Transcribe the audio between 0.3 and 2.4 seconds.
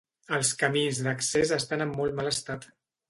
Els camins d'accés estan en molt mal